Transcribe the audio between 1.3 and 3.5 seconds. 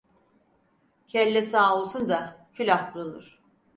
sağ olsun da külah bulunur.